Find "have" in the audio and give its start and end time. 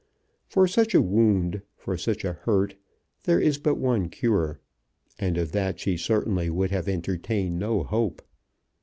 6.71-6.87